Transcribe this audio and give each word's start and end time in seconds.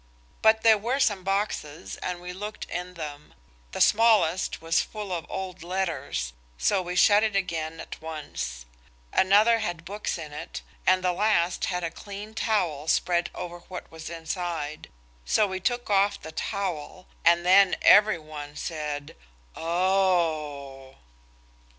But 0.41 0.63
there 0.63 0.79
were 0.79 0.99
some 0.99 1.23
boxes 1.23 1.95
and 1.97 2.19
we 2.21 2.33
looked 2.33 2.65
in 2.65 2.95
them. 2.95 3.35
The 3.71 3.79
smallest 3.81 4.59
was 4.59 4.81
full 4.81 5.13
of 5.13 5.27
old 5.29 5.61
letters, 5.61 6.33
so 6.57 6.81
we 6.81 6.95
shut 6.95 7.21
it 7.21 7.35
again 7.35 7.79
at 7.79 8.01
once. 8.01 8.65
Another 9.13 9.59
had 9.59 9.85
books 9.85 10.17
in 10.17 10.33
it, 10.33 10.63
and 10.87 11.03
the 11.03 11.13
last 11.13 11.65
had 11.65 11.83
a 11.83 11.91
clean 11.91 12.33
towel 12.33 12.87
spread 12.87 13.29
over 13.35 13.59
what 13.67 13.91
was 13.91 14.09
inside. 14.09 14.89
So 15.23 15.45
we 15.45 15.59
took 15.59 15.87
off 15.91 16.19
the 16.19 16.31
towel, 16.31 17.05
and 17.23 17.45
then 17.45 17.75
every 17.83 18.17
one 18.17 18.55
said 18.55 19.15
"Oh!" 19.55 20.95